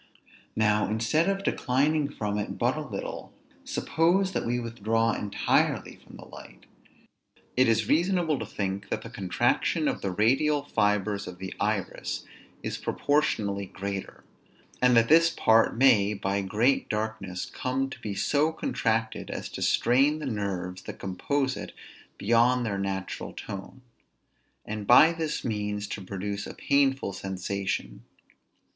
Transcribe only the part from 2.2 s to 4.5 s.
it but a little, suppose that